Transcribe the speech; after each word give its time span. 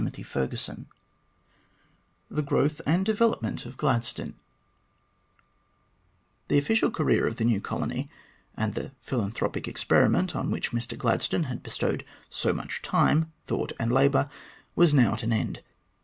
CHAPTER 0.03 0.47
VII 0.47 0.85
THE 2.31 2.41
GROWTH 2.41 2.81
AND 2.87 3.05
DEVELOPMENT 3.05 3.67
OF 3.67 3.77
GLADSTONE 3.77 4.33
THE 6.47 6.57
official 6.57 6.89
career 6.89 7.27
of 7.27 7.35
the 7.35 7.45
new 7.45 7.61
colony 7.61 8.09
and 8.57 8.73
the 8.73 8.93
philanthropic 9.03 9.67
experiment, 9.67 10.35
on 10.35 10.49
which 10.49 10.71
Mr 10.71 10.97
Gladstone 10.97 11.43
had 11.43 11.61
bestowed 11.61 12.03
so 12.31 12.51
much 12.51 12.81
time, 12.81 13.31
thought, 13.45 13.73
and 13.79 13.91
labour, 13.93 14.27
was 14.75 14.91
now 14.91 15.13
at 15.13 15.21
an 15.21 15.33
end. 15.33 15.61